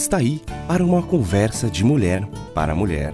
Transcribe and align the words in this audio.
Está 0.00 0.16
aí 0.16 0.40
para 0.66 0.82
uma 0.82 1.02
conversa 1.02 1.68
de 1.68 1.84
mulher 1.84 2.26
para 2.54 2.74
mulher. 2.74 3.12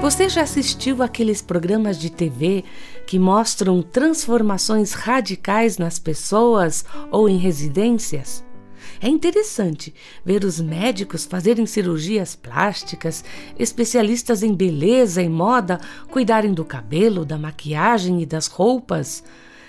Você 0.00 0.28
já 0.28 0.42
assistiu 0.42 1.02
aqueles 1.02 1.42
programas 1.42 1.98
de 1.98 2.08
TV 2.08 2.64
que 3.04 3.18
mostram 3.18 3.82
transformações 3.82 4.92
radicais 4.92 5.76
nas 5.76 5.98
pessoas 5.98 6.84
ou 7.10 7.28
em 7.28 7.36
residências? 7.36 8.46
É 9.00 9.08
interessante 9.08 9.94
ver 10.24 10.44
os 10.44 10.60
médicos 10.60 11.24
fazerem 11.24 11.66
cirurgias 11.66 12.34
plásticas, 12.34 13.24
especialistas 13.58 14.42
em 14.42 14.52
beleza 14.52 15.22
e 15.22 15.28
moda 15.28 15.80
cuidarem 16.10 16.52
do 16.52 16.64
cabelo, 16.64 17.24
da 17.24 17.38
maquiagem 17.38 18.20
e 18.20 18.26
das 18.26 18.48
roupas, 18.48 19.22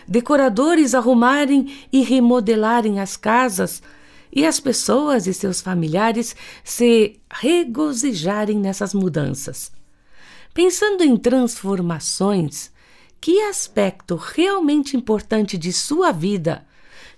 decoradores 0.08 0.96
arrumarem 0.96 1.72
e 1.94 2.02
remodelarem 2.02 3.00
as 3.00 3.16
casas 3.16 3.84
e 4.32 4.46
as 4.46 4.60
pessoas 4.60 5.28
e 5.28 5.34
seus 5.34 5.62
familiares 5.62 6.36
se 6.64 7.20
regozijarem 7.32 8.58
nessas 8.58 8.94
mudanças. 8.94 9.72
Pensando 10.54 11.04
em 11.04 11.16
transformações, 11.16 12.72
que 13.22 13.42
aspecto 13.42 14.16
realmente 14.16 14.98
importante 14.98 15.58
de 15.58 15.72
sua 15.72 16.12
vida 16.12 16.66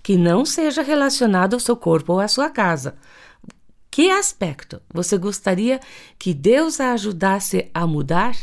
que 0.04 0.18
não 0.18 0.46
seja 0.46 0.82
relacionado 0.82 1.54
ao 1.54 1.60
seu 1.60 1.76
corpo 1.76 2.14
ou 2.14 2.20
à 2.20 2.28
sua 2.28 2.50
casa. 2.50 2.96
Que 3.90 4.10
aspecto 4.10 4.82
você 4.94 5.18
gostaria 5.18 5.80
que 6.18 6.34
Deus 6.34 6.80
a 6.80 6.94
ajudasse 6.94 7.70
a 7.74 7.86
mudar? 7.86 8.36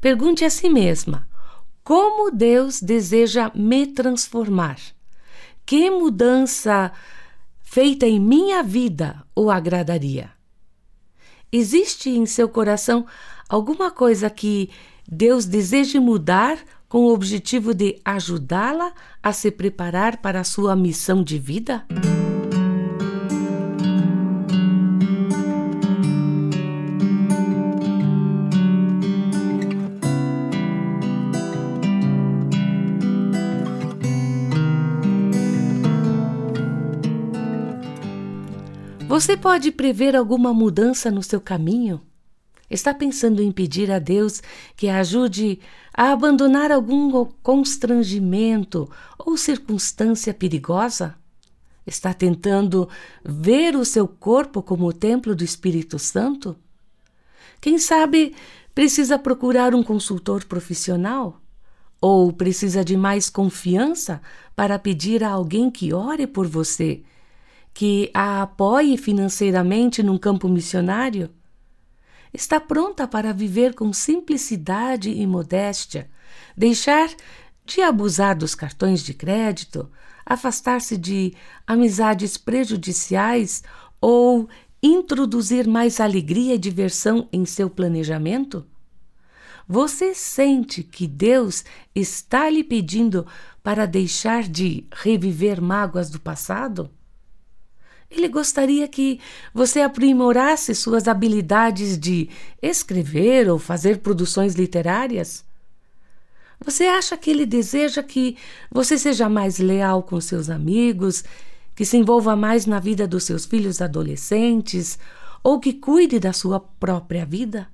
Pergunte 0.00 0.44
a 0.44 0.50
si 0.50 0.68
mesma: 0.68 1.28
como 1.82 2.30
Deus 2.30 2.80
deseja 2.80 3.50
me 3.54 3.86
transformar? 3.86 4.78
Que 5.66 5.90
mudança 5.90 6.92
feita 7.62 8.06
em 8.06 8.20
minha 8.20 8.62
vida 8.62 9.24
o 9.34 9.50
agradaria? 9.50 10.30
Existe 11.50 12.10
em 12.10 12.24
seu 12.24 12.48
coração 12.48 13.06
alguma 13.48 13.90
coisa 13.90 14.30
que 14.30 14.70
Deus 15.06 15.44
deseje 15.44 15.98
mudar 15.98 16.58
com 16.92 17.06
o 17.06 17.14
objetivo 17.14 17.72
de 17.72 17.98
ajudá-la 18.04 18.92
a 19.22 19.32
se 19.32 19.50
preparar 19.50 20.18
para 20.18 20.40
a 20.40 20.44
sua 20.44 20.76
missão 20.76 21.24
de 21.24 21.38
vida? 21.38 21.86
Você 39.08 39.34
pode 39.34 39.72
prever 39.72 40.14
alguma 40.14 40.52
mudança 40.52 41.10
no 41.10 41.22
seu 41.22 41.40
caminho? 41.40 42.02
Está 42.72 42.94
pensando 42.94 43.42
em 43.42 43.52
pedir 43.52 43.90
a 43.90 43.98
Deus 43.98 44.42
que 44.74 44.88
a 44.88 45.00
ajude 45.00 45.60
a 45.92 46.10
abandonar 46.10 46.72
algum 46.72 47.26
constrangimento 47.42 48.90
ou 49.18 49.36
circunstância 49.36 50.32
perigosa? 50.32 51.14
Está 51.86 52.14
tentando 52.14 52.88
ver 53.22 53.76
o 53.76 53.84
seu 53.84 54.08
corpo 54.08 54.62
como 54.62 54.86
o 54.86 54.92
templo 54.92 55.36
do 55.36 55.44
Espírito 55.44 55.98
Santo? 55.98 56.56
Quem 57.60 57.78
sabe 57.78 58.34
precisa 58.74 59.18
procurar 59.18 59.74
um 59.74 59.82
consultor 59.82 60.42
profissional? 60.46 61.42
Ou 62.00 62.32
precisa 62.32 62.82
de 62.82 62.96
mais 62.96 63.28
confiança 63.28 64.22
para 64.56 64.78
pedir 64.78 65.22
a 65.22 65.28
alguém 65.28 65.70
que 65.70 65.92
ore 65.92 66.26
por 66.26 66.46
você, 66.46 67.02
que 67.74 68.10
a 68.14 68.40
apoie 68.40 68.96
financeiramente 68.96 70.02
num 70.02 70.16
campo 70.16 70.48
missionário? 70.48 71.28
Está 72.32 72.58
pronta 72.58 73.06
para 73.06 73.32
viver 73.32 73.74
com 73.74 73.92
simplicidade 73.92 75.10
e 75.10 75.26
modéstia, 75.26 76.10
deixar 76.56 77.10
de 77.64 77.80
abusar 77.80 78.36
dos 78.36 78.54
cartões 78.54 79.02
de 79.02 79.14
crédito, 79.14 79.90
afastar-se 80.24 80.96
de 80.96 81.34
amizades 81.66 82.36
prejudiciais 82.36 83.62
ou 84.00 84.48
introduzir 84.82 85.66
mais 85.66 86.00
alegria 86.00 86.54
e 86.54 86.58
diversão 86.58 87.28
em 87.32 87.44
seu 87.44 87.70
planejamento? 87.70 88.66
Você 89.68 90.14
sente 90.14 90.82
que 90.82 91.06
Deus 91.06 91.64
está 91.94 92.50
lhe 92.50 92.64
pedindo 92.64 93.26
para 93.62 93.86
deixar 93.86 94.42
de 94.42 94.86
reviver 94.92 95.62
mágoas 95.62 96.10
do 96.10 96.20
passado? 96.20 96.90
Ele 98.14 98.28
gostaria 98.28 98.86
que 98.86 99.18
você 99.54 99.80
aprimorasse 99.80 100.74
suas 100.74 101.08
habilidades 101.08 101.98
de 101.98 102.28
escrever 102.60 103.48
ou 103.48 103.58
fazer 103.58 104.00
produções 104.00 104.54
literárias. 104.54 105.42
Você 106.62 106.84
acha 106.84 107.16
que 107.16 107.30
ele 107.30 107.46
deseja 107.46 108.02
que 108.02 108.36
você 108.70 108.98
seja 108.98 109.30
mais 109.30 109.58
leal 109.58 110.02
com 110.02 110.20
seus 110.20 110.50
amigos, 110.50 111.24
que 111.74 111.86
se 111.86 111.96
envolva 111.96 112.36
mais 112.36 112.66
na 112.66 112.78
vida 112.78 113.08
dos 113.08 113.24
seus 113.24 113.46
filhos 113.46 113.80
adolescentes 113.80 114.98
ou 115.42 115.58
que 115.58 115.72
cuide 115.72 116.20
da 116.20 116.34
sua 116.34 116.60
própria 116.60 117.24
vida? 117.24 117.66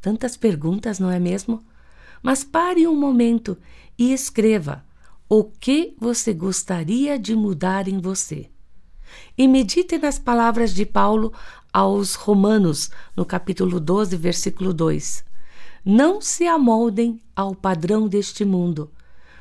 Tantas 0.00 0.36
perguntas, 0.36 1.00
não 1.00 1.10
é 1.10 1.18
mesmo? 1.18 1.64
Mas 2.22 2.44
pare 2.44 2.86
um 2.86 2.94
momento 2.94 3.58
e 3.98 4.12
escreva 4.12 4.84
o 5.28 5.42
que 5.42 5.96
você 5.98 6.32
gostaria 6.32 7.18
de 7.18 7.34
mudar 7.34 7.88
em 7.88 7.98
você 7.98 8.48
e 9.36 9.48
medite 9.48 9.98
nas 9.98 10.18
palavras 10.18 10.74
de 10.74 10.84
Paulo 10.84 11.32
aos 11.72 12.14
Romanos, 12.14 12.90
no 13.16 13.24
capítulo 13.24 13.80
12, 13.80 14.16
versículo 14.16 14.72
2. 14.74 15.24
Não 15.84 16.20
se 16.20 16.46
amoldem 16.46 17.20
ao 17.34 17.54
padrão 17.54 18.06
deste 18.06 18.44
mundo, 18.44 18.90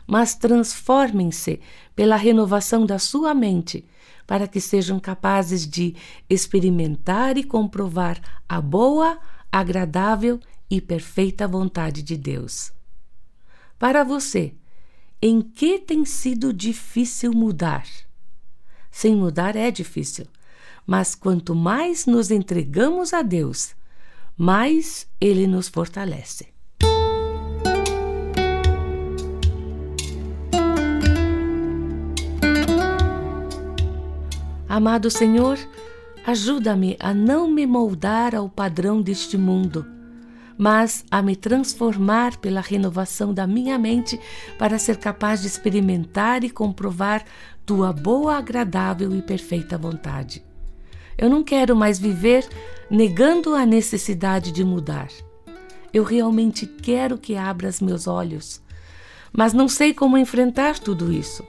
mas 0.08 0.34
transformem-se 0.36 1.59
pela 1.96 2.16
renovação 2.16 2.86
da 2.86 2.98
sua 2.98 3.34
mente, 3.34 3.86
para 4.26 4.48
que 4.48 4.62
sejam 4.62 5.00
capazes 5.00 5.68
de 5.68 5.96
experimentar 6.30 7.38
e 7.38 7.44
comprovar 7.44 8.20
a 8.48 8.62
boa, 8.62 9.20
agradável 9.52 10.40
e 10.70 10.80
perfeita 10.80 11.48
vontade 11.48 12.02
de 12.02 12.16
Deus. 12.16 12.72
Para 13.78 14.03
você, 14.03 14.53
em 15.22 15.42
que 15.42 15.80
tem 15.80 16.06
sido 16.06 16.53
difícil 16.53 17.32
mudar? 17.34 17.86
Sem 18.91 19.16
mudar 19.16 19.56
é 19.56 19.72
difícil, 19.72 20.28
mas 20.85 21.16
quanto 21.16 21.56
mais 21.56 22.06
nos 22.06 22.29
entregamos 22.29 23.13
a 23.13 23.22
Deus, 23.22 23.74
mais 24.38 25.07
Ele 25.19 25.47
nos 25.47 25.69
fortalece. 25.69 26.50
Amado 34.68 35.09
Senhor, 35.09 35.58
ajuda-me 36.26 36.96
a 36.99 37.14
não 37.14 37.49
me 37.49 37.67
moldar 37.67 38.34
ao 38.34 38.49
padrão 38.49 39.02
deste 39.02 39.37
mundo, 39.37 39.85
mas 40.58 41.03
a 41.11 41.22
me 41.22 41.35
transformar 41.35 42.37
pela 42.37 42.61
renovação 42.61 43.34
da 43.34 43.46
minha 43.46 43.78
mente 43.78 44.20
para 44.58 44.79
ser 44.79 44.97
capaz 44.97 45.41
de 45.41 45.47
experimentar 45.47 46.44
e 46.46 46.49
comprovar 46.49 47.26
tua 47.72 47.94
boa, 47.94 48.35
agradável 48.35 49.16
e 49.16 49.22
perfeita 49.22 49.78
vontade. 49.78 50.44
Eu 51.18 51.29
não 51.29 51.41
quero 51.41 51.73
mais 51.73 51.97
viver 51.97 52.46
negando 52.90 53.56
a 53.56 53.66
necessidade 53.66 54.52
de 54.52 54.62
mudar. 54.62 55.08
Eu 55.94 56.03
realmente 56.03 56.68
quero 56.68 57.18
que 57.18 57.38
abras 57.38 57.79
meus 57.79 58.08
olhos, 58.08 58.62
mas 59.32 59.53
não 59.53 59.70
sei 59.70 59.94
como 59.94 60.18
enfrentar 60.18 60.79
tudo 60.79 61.14
isso. 61.14 61.46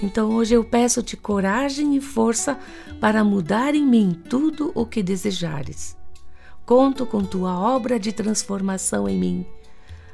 Então 0.00 0.30
hoje 0.30 0.54
eu 0.54 0.62
peço-te 0.62 1.16
coragem 1.16 1.96
e 1.96 2.00
força 2.00 2.56
para 3.00 3.24
mudar 3.24 3.74
em 3.74 3.84
mim 3.84 4.22
tudo 4.30 4.70
o 4.76 4.86
que 4.86 5.02
desejares. 5.02 5.96
Conto 6.64 7.04
com 7.04 7.24
tua 7.24 7.58
obra 7.58 7.98
de 7.98 8.12
transformação 8.12 9.08
em 9.08 9.18
mim, 9.18 9.46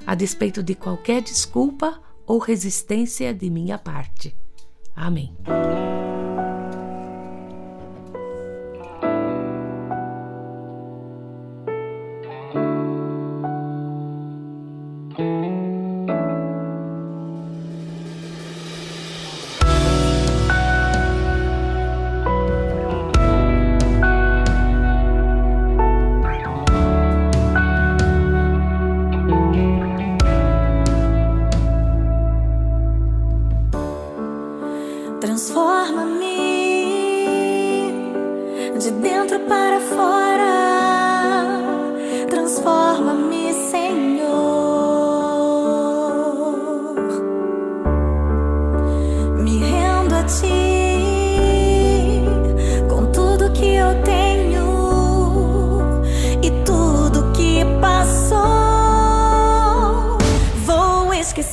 a 0.06 0.14
despeito 0.14 0.62
de 0.62 0.74
qualquer 0.74 1.20
desculpa 1.20 2.00
ou 2.26 2.38
resistência 2.38 3.34
de 3.34 3.50
minha 3.50 3.76
parte. 3.76 4.34
Amém. 4.94 5.34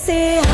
você. 0.09 0.48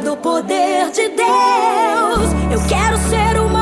do 0.00 0.16
poder 0.16 0.90
de 0.92 1.08
Deus. 1.08 2.32
Eu 2.50 2.68
quero 2.68 2.96
ser 3.10 3.38
uma 3.40 3.59